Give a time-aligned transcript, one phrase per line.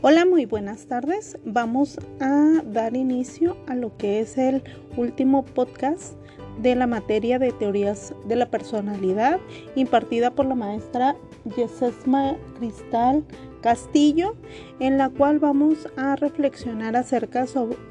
[0.00, 1.36] Hola, muy buenas tardes.
[1.44, 4.62] Vamos a dar inicio a lo que es el
[4.96, 6.14] último podcast
[6.62, 9.40] de la materia de teorías de la personalidad
[9.74, 11.16] impartida por la maestra
[11.56, 13.24] Yesesma Cristal
[13.60, 14.36] Castillo,
[14.78, 17.46] en la cual vamos a reflexionar acerca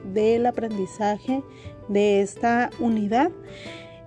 [0.05, 1.43] del aprendizaje
[1.89, 3.31] de esta unidad,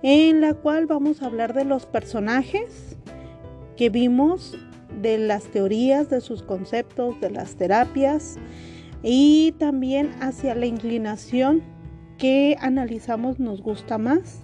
[0.01, 2.97] en la cual vamos a hablar de los personajes
[3.77, 4.57] que vimos
[5.01, 8.37] de las teorías, de sus conceptos, de las terapias
[9.03, 11.63] y también hacia la inclinación
[12.17, 14.41] que analizamos nos gusta más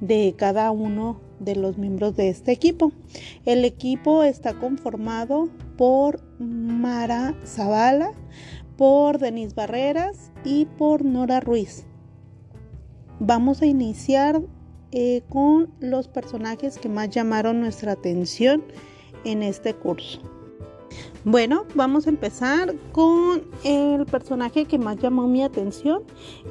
[0.00, 2.92] de cada uno de los miembros de este equipo.
[3.44, 8.12] El equipo está conformado por Mara Zavala,
[8.76, 11.84] por Denise Barreras y por Nora Ruiz.
[13.18, 14.40] Vamos a iniciar
[14.92, 18.62] eh, con los personajes que más llamaron nuestra atención
[19.24, 20.20] en este curso.
[21.24, 26.02] Bueno, vamos a empezar con el personaje que más llamó mi atención,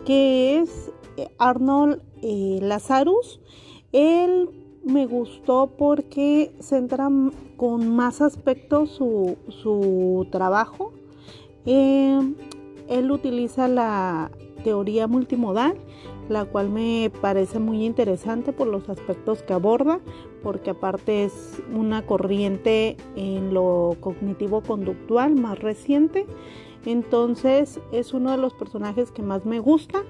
[0.06, 3.40] que es eh, Arnold eh, Lazarus.
[3.92, 4.50] Él
[4.84, 7.10] me gustó porque centra
[7.56, 10.94] con más aspectos su, trabajo.
[11.66, 12.20] Eh,
[12.88, 14.32] él utiliza la
[14.64, 15.76] teoría multimodal
[16.30, 20.00] la cual me parece muy interesante por los aspectos que aborda,
[20.44, 26.26] porque aparte es una corriente en lo cognitivo conductual más reciente.
[26.86, 30.04] Entonces es uno de los personajes que más me gusta.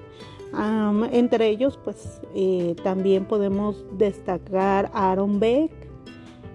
[1.12, 5.72] entre ellos, pues eh, también podemos destacar a Aaron Beck,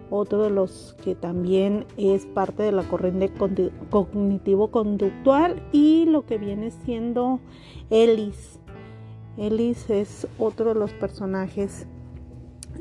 [0.10, 3.32] otro de los que también es parte de la corriente
[3.90, 7.40] cognitivo-conductual y lo que viene siendo
[7.90, 8.60] Ellis.
[9.38, 11.88] Ellis es otro de los personajes.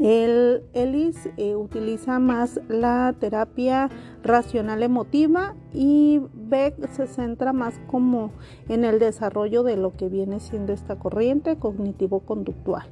[0.00, 3.90] El, Ellis eh, utiliza más la terapia
[4.22, 8.32] racional emotiva y Beck se centra más como
[8.68, 12.86] en el desarrollo de lo que viene siendo esta corriente cognitivo-conductual.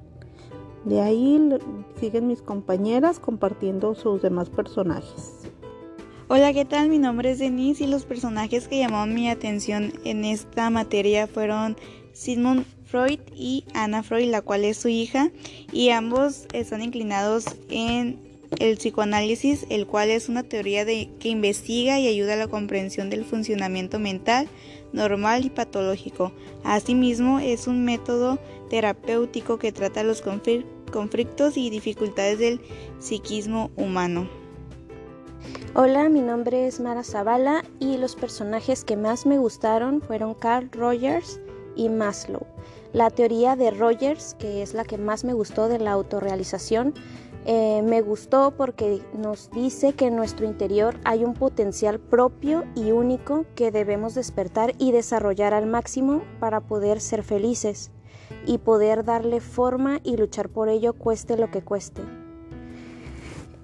[0.85, 1.39] De ahí
[1.99, 5.51] siguen mis compañeras compartiendo sus demás personajes.
[6.29, 6.89] Hola, ¿qué tal?
[6.89, 11.77] Mi nombre es Denise y los personajes que llamaron mi atención en esta materia fueron
[12.13, 15.31] Sigmund Freud y Anna Freud, la cual es su hija,
[15.73, 18.19] y ambos están inclinados en
[18.59, 23.09] el psicoanálisis, el cual es una teoría de, que investiga y ayuda a la comprensión
[23.09, 24.49] del funcionamiento mental
[24.93, 26.33] normal y patológico.
[26.65, 32.61] Asimismo, es un método terapéutico que trata los conflictos y dificultades del
[32.99, 34.29] psiquismo humano.
[35.75, 40.69] Hola, mi nombre es Mara Zavala y los personajes que más me gustaron fueron Carl
[40.73, 41.41] Rogers
[41.77, 42.45] y Maslow.
[42.93, 46.93] La teoría de Rogers, que es la que más me gustó de la autorrealización,
[47.47, 52.91] eh, me gustó porque nos dice que en nuestro interior hay un potencial propio y
[52.91, 57.93] único que debemos despertar y desarrollar al máximo para poder ser felices
[58.45, 62.03] y poder darle forma y luchar por ello cueste lo que cueste.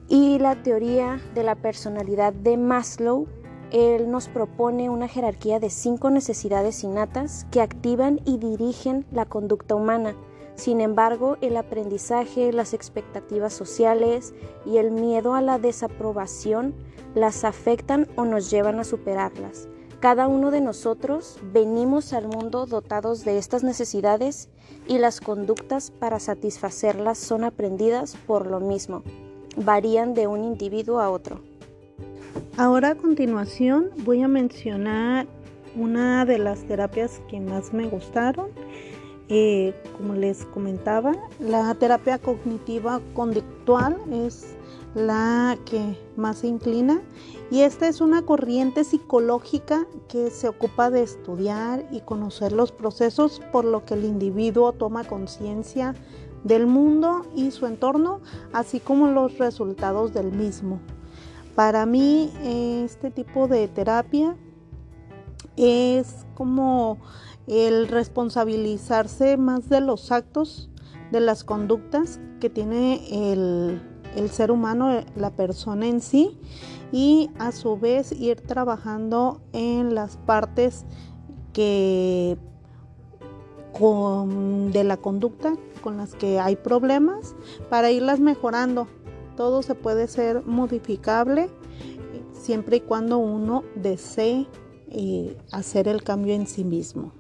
[0.09, 3.27] Y la teoría de la personalidad de Maslow
[3.71, 9.75] él nos propone una jerarquía de cinco necesidades innatas que activan y dirigen la conducta
[9.75, 10.15] humana.
[10.55, 14.35] Sin embargo, el aprendizaje, las expectativas sociales
[14.65, 16.75] y el miedo a la desaprobación
[17.15, 19.69] las afectan o nos llevan a superarlas.
[20.01, 24.49] Cada uno de nosotros venimos al mundo dotados de estas necesidades
[24.87, 29.03] y las conductas para satisfacerlas son aprendidas por lo mismo.
[29.57, 31.56] Varían de un individuo a otro.
[32.57, 35.27] Ahora a continuación voy a mencionar
[35.77, 38.49] una de las terapias que más me gustaron.
[39.29, 44.57] Eh, como les comentaba, la terapia cognitiva conductual es
[44.95, 47.03] la que más se inclina
[47.51, 53.43] y esta es una corriente psicológica que se ocupa de estudiar y conocer los procesos
[53.53, 55.95] por lo que el individuo toma conciencia
[56.45, 58.21] del mundo y su entorno,
[58.53, 60.81] así como los resultados del mismo.
[61.57, 64.37] Para mí este tipo de terapia
[65.57, 66.99] es como
[67.47, 70.69] el responsabilizarse más de los actos,
[71.11, 73.81] de las conductas que tiene el,
[74.31, 76.39] ser humano, la persona en sí,
[76.93, 80.85] y a su vez ir trabajando en las partes
[81.55, 82.37] que
[84.73, 87.35] de la conducta con las que hay problemas
[87.69, 88.89] para irlas mejorando
[89.37, 91.49] todo se puede ser modificable
[92.33, 94.47] siempre y cuando uno desee
[94.89, 97.13] eh, hacer el cambio en sí mismo.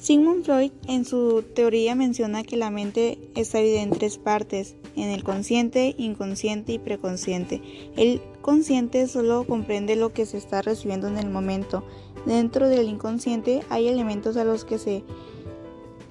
[0.00, 5.10] Sigmund Freud en su teoría menciona que la mente está dividida en tres partes, en
[5.10, 7.60] el consciente, inconsciente y preconsciente.
[7.96, 11.84] El consciente solo comprende lo que se está recibiendo en el momento.
[12.24, 15.02] Dentro del inconsciente hay elementos a los que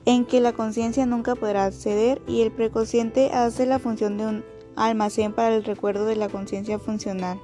[0.05, 4.56] en que la conciencia nunca podrá acceder y el preconsciente hace la función de un
[4.77, 7.39] almacén para el recuerdo de la conciencia funcional.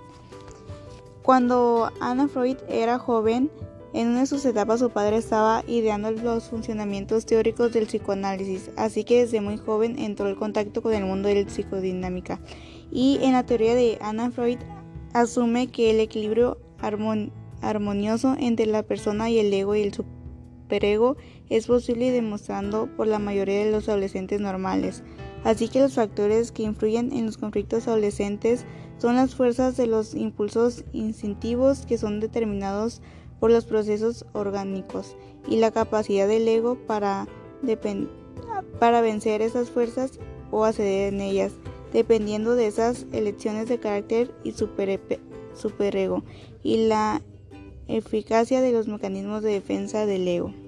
[1.23, 3.49] Cuando Anna Freud era joven,
[3.93, 9.03] en una de sus etapas su padre estaba ideando los funcionamientos teóricos del psicoanálisis, así
[9.03, 12.39] que desde muy joven entró en contacto con el mundo de la psicodinámica.
[12.91, 14.57] Y en la teoría de Anna Freud
[15.13, 16.57] asume que el equilibrio
[17.61, 21.15] armonioso entre la persona y el ego y el superego
[21.49, 25.03] es posible demostrando por la mayoría de los adolescentes normales.
[25.43, 28.65] Así que los factores que influyen en los conflictos adolescentes
[28.97, 33.01] son las fuerzas de los impulsos instintivos que son determinados
[33.39, 35.17] por los procesos orgánicos
[35.49, 37.27] y la capacidad del ego para,
[39.01, 40.19] vencer esas fuerzas
[40.51, 41.51] o acceder en ellas,
[41.91, 46.23] dependiendo de esas elecciones de carácter y superego
[46.63, 47.21] y la
[47.89, 50.62] eficacia de los mecanismos de defensa del ego.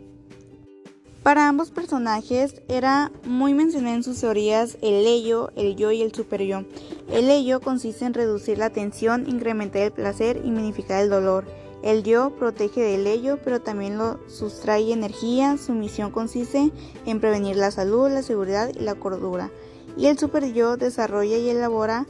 [1.25, 6.13] Para ambos personajes era muy mencionado en sus teorías el ello, el yo y el
[6.13, 6.65] superyo.
[7.09, 11.47] El ello consiste en reducir la tensión, incrementar el placer y minificar el dolor.
[11.81, 15.57] El yo protege del ello, pero también lo sustrae energía.
[15.57, 16.71] Su misión consiste
[17.07, 19.49] en prevenir la salud, la seguridad y la cordura.
[19.97, 22.05] Y el super yo desarrolla y elabora,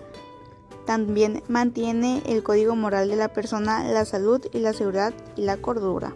[0.85, 5.55] también mantiene el código moral de la persona, la salud y la seguridad y la
[5.55, 6.13] cordura.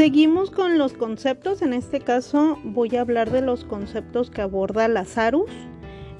[0.00, 1.60] Seguimos con los conceptos.
[1.60, 5.50] En este caso voy a hablar de los conceptos que aborda Lazarus.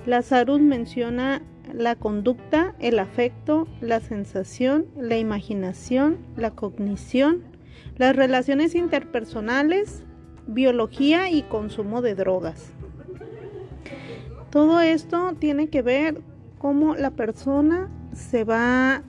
[0.04, 1.40] Lazarus menciona
[1.72, 7.42] la conducta, el afecto, la sensación, la imaginación, la cognición,
[7.96, 10.02] las relaciones interpersonales,
[10.46, 12.74] biología y consumo de drogas.
[14.50, 16.20] Todo esto tiene que ver
[16.58, 19.04] cómo la persona se va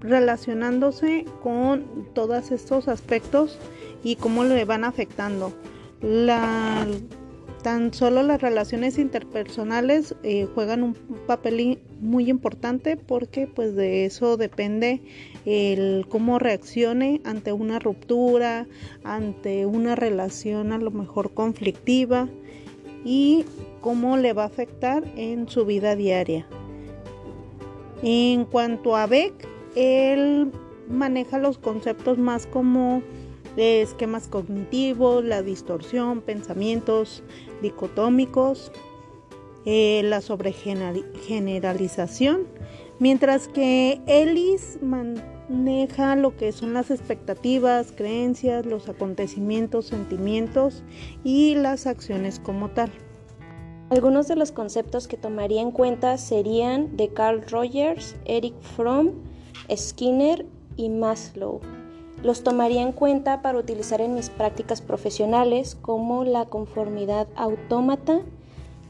[0.00, 3.58] relacionándose con todos estos aspectos
[4.02, 5.52] y cómo le van afectando.
[7.62, 10.94] Tan solo las relaciones interpersonales eh, juegan un
[11.26, 15.02] papel muy importante porque pues de eso depende
[15.44, 18.68] el cómo reaccione ante una ruptura,
[19.02, 22.28] ante una relación a lo mejor conflictiva
[23.04, 23.44] y
[23.80, 26.46] cómo le va a afectar en su vida diaria.
[28.02, 29.34] En cuanto a Beck,
[29.78, 30.52] él
[30.88, 33.02] maneja los conceptos más como
[33.56, 37.24] de esquemas cognitivos, la distorsión, pensamientos
[37.62, 38.70] dicotómicos,
[39.64, 42.46] eh, la sobregeneralización,
[42.98, 50.84] mientras que Ellis maneja lo que son las expectativas, creencias, los acontecimientos, sentimientos
[51.24, 52.90] y las acciones como tal.
[53.90, 59.12] Algunos de los conceptos que tomaría en cuenta serían de Carl Rogers, Eric Fromm,
[59.74, 61.60] Skinner y Maslow.
[62.22, 68.22] Los tomaría en cuenta para utilizar en mis prácticas profesionales como la conformidad autómata,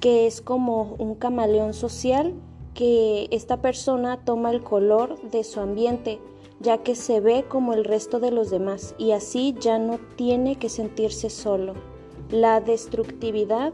[0.00, 2.34] que es como un camaleón social
[2.74, 6.20] que esta persona toma el color de su ambiente,
[6.60, 10.56] ya que se ve como el resto de los demás y así ya no tiene
[10.56, 11.74] que sentirse solo.
[12.30, 13.72] La destructividad,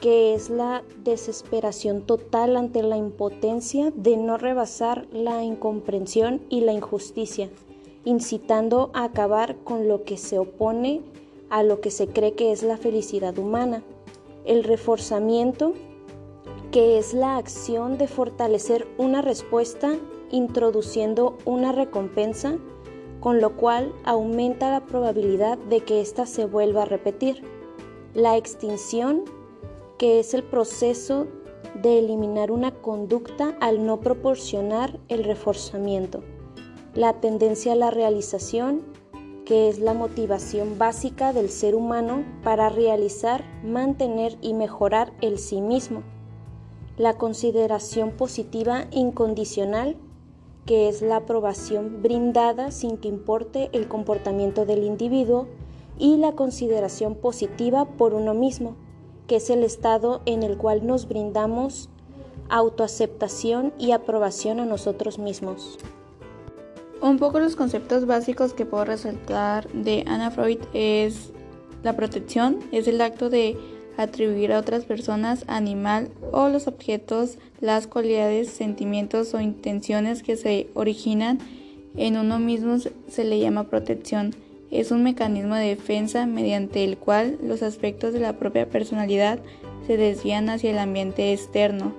[0.00, 6.72] que es la desesperación total ante la impotencia de no rebasar la incomprensión y la
[6.72, 7.50] injusticia
[8.06, 11.02] incitando a acabar con lo que se opone
[11.50, 13.82] a lo que se cree que es la felicidad humana.
[14.44, 15.74] El reforzamiento,
[16.70, 19.96] que es la acción de fortalecer una respuesta
[20.30, 22.58] introduciendo una recompensa,
[23.20, 27.42] con lo cual aumenta la probabilidad de que ésta se vuelva a repetir.
[28.14, 29.24] La extinción,
[29.98, 31.26] que es el proceso
[31.82, 36.22] de eliminar una conducta al no proporcionar el reforzamiento
[36.96, 38.82] la tendencia a la realización,
[39.44, 45.60] que es la motivación básica del ser humano para realizar, mantener y mejorar el sí
[45.60, 46.02] mismo.
[46.96, 49.96] La consideración positiva incondicional,
[50.64, 55.46] que es la aprobación brindada sin que importe el comportamiento del individuo,
[55.98, 58.74] y la consideración positiva por uno mismo,
[59.26, 61.88] que es el estado en el cual nos brindamos
[62.48, 65.78] autoaceptación y aprobación a nosotros mismos.
[67.00, 71.32] Un poco los conceptos básicos que puedo resaltar de Anna Freud es
[71.82, 73.56] la protección, es el acto de
[73.96, 80.68] atribuir a otras personas, animal o los objetos las cualidades, sentimientos o intenciones que se
[80.74, 81.38] originan
[81.96, 84.34] en uno mismo se le llama protección.
[84.70, 89.38] Es un mecanismo de defensa mediante el cual los aspectos de la propia personalidad
[89.86, 91.94] se desvían hacia el ambiente externo.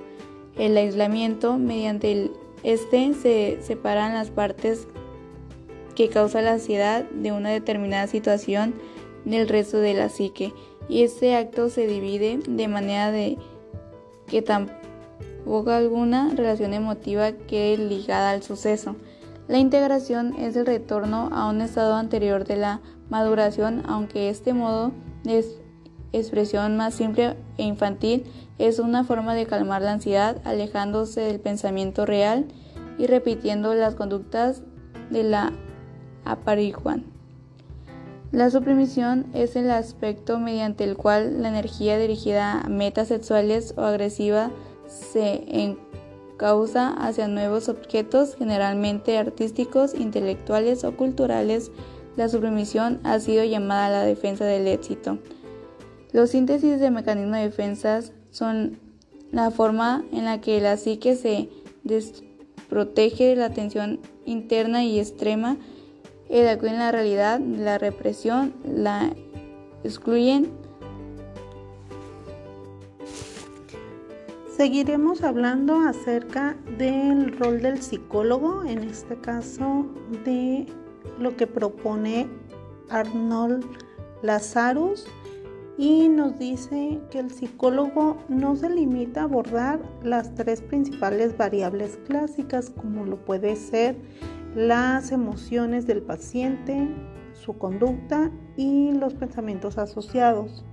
[0.58, 2.32] El aislamiento, mediante el
[2.64, 4.88] este se separan las partes
[5.96, 8.74] que causa la ansiedad de una determinada situación
[9.26, 10.54] del resto de la psique
[10.90, 13.38] y este acto se divide de manera de
[14.28, 18.96] que tampoco alguna relación emotiva quede ligada al suceso.
[19.48, 24.92] La integración es el retorno a un estado anterior de la maduración, aunque este modo
[25.24, 25.46] de
[26.12, 28.26] expresión más simple e infantil
[28.58, 32.48] es una forma de calmar la ansiedad, alejándose del pensamiento real
[32.98, 34.64] y repitiendo las conductas
[35.10, 35.54] de la
[36.26, 37.06] aparijuan.
[38.34, 43.84] La suprimición es el aspecto mediante el cual la energía dirigida a metas sexuales o
[43.84, 44.52] agresiva
[44.88, 45.46] se
[46.38, 51.72] encausa hacia nuevos objetos, generalmente artísticos, intelectuales o culturales.
[52.16, 55.18] La suprimición ha sido llamada la defensa del éxito.
[56.12, 58.80] Los síntesis de mecanismos de defensa son
[59.32, 61.50] la forma en la que la psique se
[61.84, 65.58] desprotege de la tensión interna y extrema,
[66.30, 69.12] en la realidad, la represión, la
[69.84, 70.52] excluyen.
[74.58, 79.86] Seguiremos hablando acerca del rol del psicólogo, en este caso
[80.26, 80.66] de
[81.20, 82.28] lo que propone
[82.90, 83.64] Arnold
[84.24, 85.06] Lazarus
[85.78, 92.00] y nos dice que el psicólogo no se limita a abordar las tres principales variables
[92.08, 93.96] clásicas como lo puede ser
[94.56, 96.88] las emociones del paciente,
[97.34, 100.66] su conducta y los pensamientos asociados.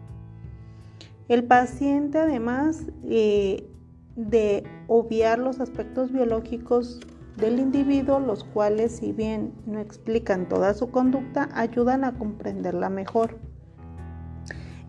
[1.28, 3.70] El paciente además eh,
[4.16, 7.00] de obviar los aspectos biológicos
[7.36, 13.38] del individuo, los cuales si bien no explican toda su conducta, ayudan a comprenderla mejor.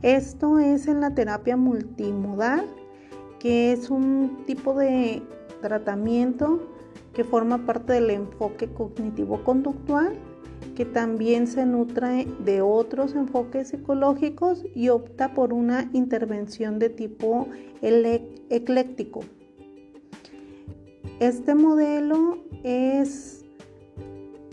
[0.01, 2.67] Esto es en la terapia multimodal,
[3.39, 5.23] que es un tipo de
[5.61, 6.69] tratamiento
[7.13, 10.15] que forma parte del enfoque cognitivo-conductual,
[10.75, 17.47] que también se nutre de otros enfoques psicológicos y opta por una intervención de tipo
[17.81, 19.21] ecléctico.
[21.19, 23.45] Este modelo es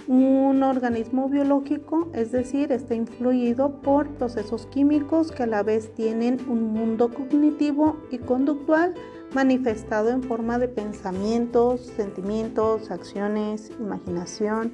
[0.07, 6.39] un organismo biológico, es decir, está influido por procesos químicos que a la vez tienen
[6.49, 8.95] un mundo cognitivo y conductual
[9.35, 14.73] manifestado en forma de pensamientos, sentimientos, acciones, imaginación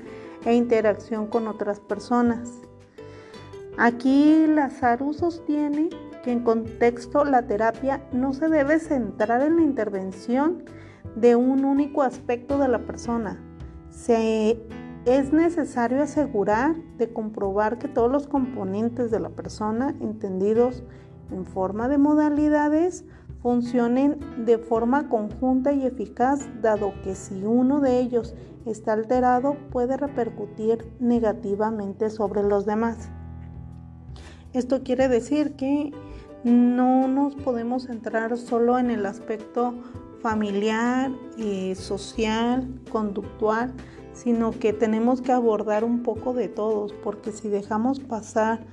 [0.49, 2.51] e interacción con otras personas.
[3.77, 5.91] Aquí Lazarus sostiene
[6.25, 10.65] que en contexto la terapia no se debe centrar en la intervención
[11.15, 13.39] de un único aspecto de la persona.
[13.91, 14.59] Se
[15.05, 20.83] es necesario asegurar de comprobar que todos los componentes de la persona, entendidos
[21.31, 23.05] en forma de modalidades,
[23.43, 28.35] funcionen de forma conjunta y eficaz, dado que si uno de ellos
[28.67, 33.11] está alterado puede repercutir negativamente sobre los demás.
[34.53, 35.93] Esto quiere decir que
[36.45, 39.75] no nos podemos centrar solo en el aspecto
[40.21, 43.73] familiar, eh, social, conductual,
[44.13, 48.67] sino que tenemos que abordar un poco de todos, porque si dejamos pasar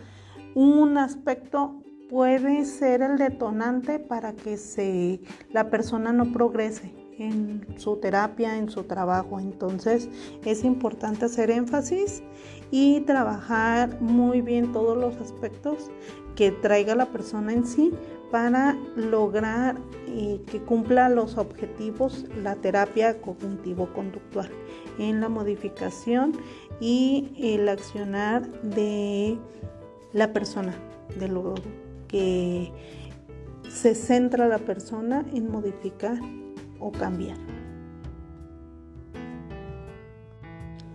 [0.56, 1.84] un aspecto
[2.16, 5.20] puede ser el detonante para que se,
[5.52, 9.38] la persona no progrese en su terapia, en su trabajo.
[9.42, 10.08] Entonces
[10.46, 12.24] es importante hacer énfasis
[12.72, 15.92] y trabajar muy bien todos los aspectos
[16.38, 17.92] que traiga la persona en sí
[18.32, 24.50] para lograr que cumpla los objetivos la terapia cognitivo-conductual
[25.00, 26.32] en la modificación
[26.80, 29.38] y el accionar de
[30.14, 30.74] la persona,
[31.20, 31.56] de lo
[32.08, 32.72] que
[33.70, 36.20] se centra la persona en modificar
[36.80, 37.38] o cambiar.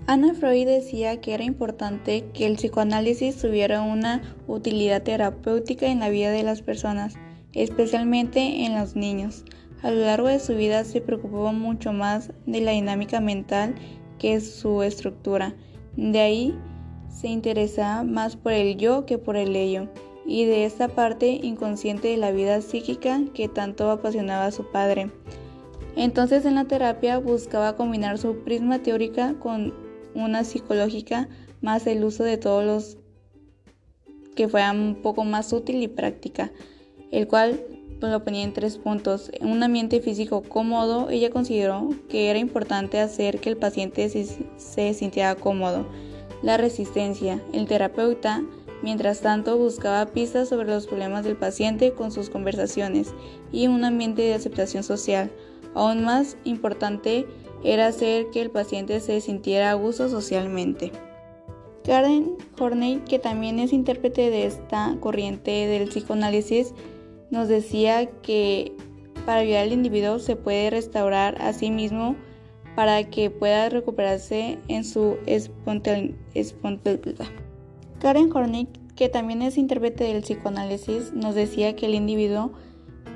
[0.07, 6.09] Ana Freud decía que era importante que el psicoanálisis tuviera una utilidad terapéutica en la
[6.09, 7.14] vida de las personas,
[7.52, 9.45] especialmente en los niños.
[9.83, 13.76] A lo largo de su vida se preocupó mucho más de la dinámica mental
[14.19, 15.55] que su estructura.
[15.97, 16.59] De ahí
[17.09, 19.88] se interesaba más por el yo que por el ello,
[20.30, 25.10] y de esta parte inconsciente de la vida psíquica que tanto apasionaba a su padre.
[25.96, 29.75] Entonces en la terapia buscaba combinar su prisma teórica con
[30.14, 31.28] una psicológica
[31.62, 32.96] más el uso de todos los
[34.37, 36.52] que fueran un poco más útil y práctica,
[37.10, 37.60] el cual
[38.00, 39.32] lo ponía en tres puntos.
[39.40, 45.34] Un ambiente físico cómodo, ella consideró que era importante hacer que el paciente se sintiera
[45.34, 45.87] cómodo.
[46.42, 47.42] la resistencia.
[47.52, 48.42] El terapeuta,
[48.82, 53.14] mientras tanto, buscaba pistas sobre los problemas del paciente con sus conversaciones
[53.52, 55.30] y un ambiente de aceptación social.
[55.75, 57.26] Aún más importante
[57.62, 60.92] era hacer que el paciente se sintiera a gusto socialmente.
[61.84, 66.75] Karen Horney, que también es intérprete de esta corriente del psicoanálisis,
[67.30, 68.72] nos decía que
[69.25, 72.16] para ayudar al individuo se puede restaurar a sí mismo
[72.75, 76.16] para que pueda recuperarse en su espontaneidad.
[78.00, 78.66] Karen Horney,
[78.97, 82.52] que también es intérprete del psicoanálisis, nos decía que el individuo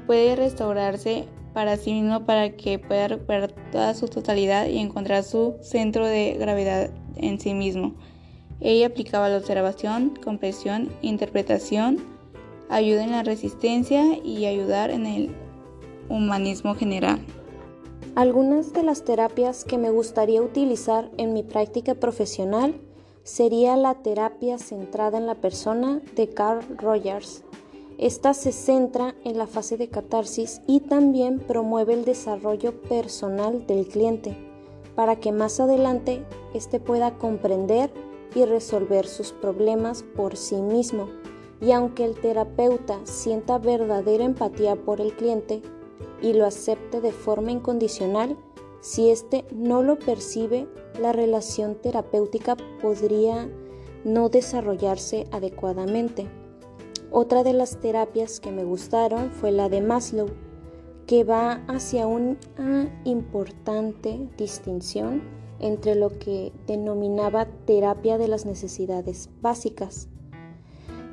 [0.06, 1.24] puede restaurarse
[1.54, 6.36] para sí mismo para que pueda recuperar toda su totalidad y encontrar su centro de
[6.38, 7.94] gravedad en sí mismo.
[8.60, 11.98] Ella aplicaba la observación, comprensión, interpretación,
[12.68, 15.30] ayuda en la resistencia y ayudar en el
[16.10, 17.20] humanismo general.
[18.16, 22.74] Algunas de las terapias que me gustaría utilizar en mi práctica profesional
[23.24, 27.42] sería la terapia centrada en la persona de Carl Rogers.
[27.96, 33.88] Esta se centra en la fase de catarsis y también promueve el desarrollo personal del
[33.88, 34.36] cliente
[34.94, 37.90] para que más adelante éste pueda comprender
[38.34, 41.08] y resolver sus problemas por sí mismo.
[41.60, 45.62] Y aunque el terapeuta sienta verdadera empatía por el cliente
[46.20, 48.36] y lo acepte de forma incondicional,
[48.80, 50.68] si éste no lo percibe,
[51.00, 53.48] la relación terapéutica podría
[54.04, 56.28] no desarrollarse adecuadamente.
[57.10, 60.28] Otra de las terapias que me gustaron fue la de Maslow,
[61.06, 62.36] que va hacia una
[63.04, 65.22] importante distinción
[65.60, 70.08] entre lo que denominaba terapia de las necesidades básicas,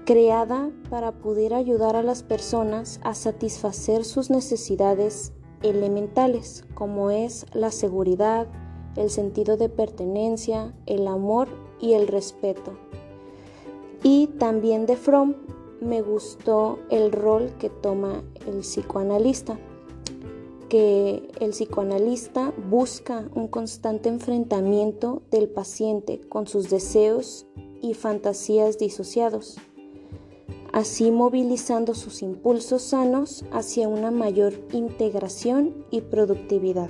[0.06, 7.72] creada para poder ayudar a las personas a satisfacer sus necesidades elementales, como es la
[7.72, 8.48] seguridad,
[8.96, 11.48] el sentido de pertenencia, el amor
[11.80, 12.74] y el respeto.
[14.04, 15.36] Y también de Fromm
[15.80, 19.60] me gustó el rol que toma el psicoanalista,
[20.70, 27.46] que el psicoanalista busca un constante enfrentamiento del paciente con sus deseos
[27.82, 29.58] y fantasías disociados,
[30.72, 36.90] así movilizando sus impulsos sanos hacia una mayor integración y productividad.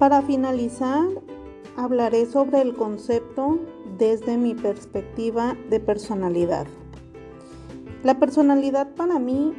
[0.00, 1.08] Para finalizar,
[1.76, 3.58] hablaré sobre el concepto
[3.98, 6.66] desde mi perspectiva de personalidad.
[8.02, 9.52] La personalidad para mí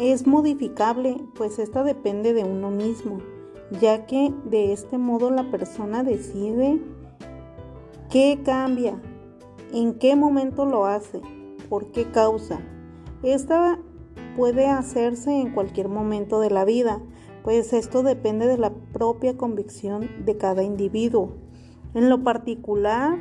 [0.00, 3.18] es modificable, pues esta depende de uno mismo,
[3.80, 6.80] ya que de este modo la persona decide
[8.10, 9.00] qué cambia,
[9.72, 11.20] en qué momento lo hace,
[11.68, 12.58] por qué causa.
[13.22, 13.78] Esta
[14.36, 17.00] puede hacerse en cualquier momento de la vida,
[17.46, 21.36] pues esto depende de la propia convicción de cada individuo.
[21.94, 23.20] En lo particular,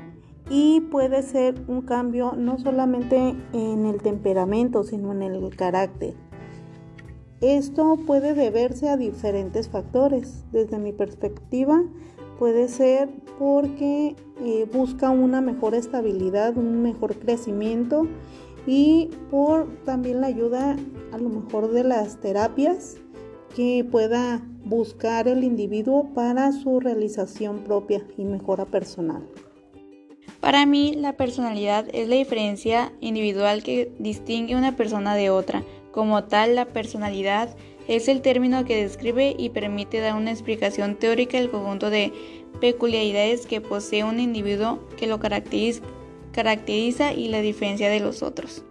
[0.50, 6.16] y puede ser un cambio no solamente en el temperamento, sino en el carácter.
[7.40, 10.44] Esto puede deberse a diferentes factores.
[10.52, 11.84] Desde mi perspectiva,
[12.40, 18.08] puede ser porque eh, busca una mejor estabilidad, un mejor crecimiento
[18.66, 20.78] y por también la ayuda
[21.12, 22.98] a lo mejor de las terapias
[23.56, 29.26] que pueda buscar el individuo para su realización propia y mejora personal.
[30.42, 35.64] Para mí, la personalidad es la diferencia individual que distingue una persona de otra.
[35.92, 37.56] Como tal, la personalidad
[37.88, 42.12] es el término que describe y permite dar una explicación teórica del conjunto de
[42.60, 45.82] peculiaridades que posee un individuo que lo caracteriza,
[47.14, 48.66] y la diferencia de los otros.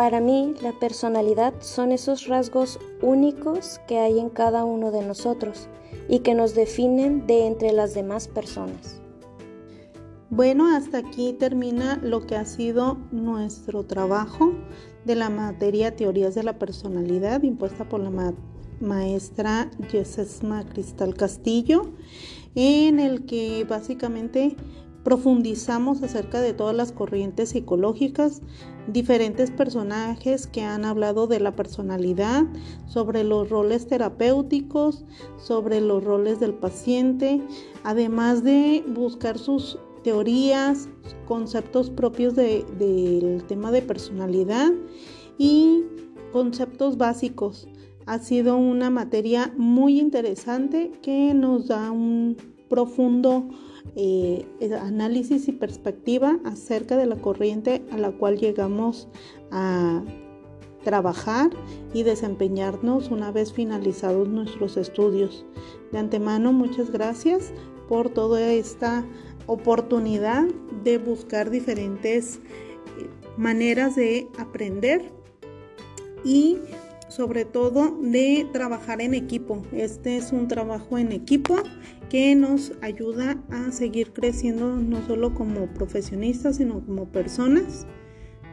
[0.00, 5.68] Para mí, la personalidad son esos rasgos únicos que hay en cada uno de nosotros
[6.08, 9.02] y que nos definen de entre las demás personas.
[10.30, 14.54] Bueno, hasta aquí termina lo que ha sido nuestro trabajo
[15.04, 18.32] de la materia Teorías de la Personalidad impuesta por la
[18.80, 21.90] maestra Yesesma Cristal Castillo,
[22.54, 24.56] en el que básicamente
[25.04, 28.42] profundizamos acerca de todas las corrientes psicológicas,
[28.86, 32.44] diferentes personajes que han hablado de la personalidad,
[32.86, 35.04] sobre los roles terapéuticos,
[35.38, 37.40] sobre los roles del paciente,
[37.84, 40.88] además de buscar sus teorías,
[41.26, 44.70] conceptos propios del tema de personalidad
[45.38, 45.84] y
[46.32, 47.68] conceptos básicos.
[48.06, 52.36] Ha sido una materia muy interesante que nos da un
[52.68, 53.48] profundo
[53.96, 54.46] eh,
[54.80, 59.08] análisis y perspectiva acerca de la corriente a la cual llegamos
[59.50, 60.02] a
[60.84, 61.50] trabajar
[61.92, 65.44] y desempeñarnos una vez finalizados nuestros estudios.
[65.92, 67.52] De antemano, muchas gracias
[67.88, 69.04] por toda esta
[69.46, 70.46] oportunidad
[70.84, 72.40] de buscar diferentes eh,
[73.36, 75.10] maneras de aprender
[76.24, 76.58] y
[77.10, 79.62] sobre todo de trabajar en equipo.
[79.72, 81.56] Este es un trabajo en equipo
[82.08, 87.86] que nos ayuda a seguir creciendo no solo como profesionistas, sino como personas,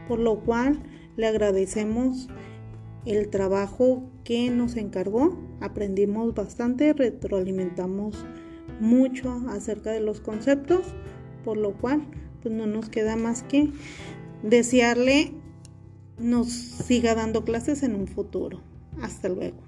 [0.08, 0.82] por lo cual
[1.16, 2.28] le agradecemos
[3.06, 5.38] el trabajo que nos encargó.
[5.60, 8.26] Aprendimos bastante, retroalimentamos
[8.80, 10.82] mucho acerca de los conceptos,
[11.44, 12.02] por lo cual
[12.42, 13.70] pues no nos queda más que
[14.42, 15.32] desearle
[16.18, 18.60] nos siga dando clases en un futuro.
[19.00, 19.67] Hasta luego.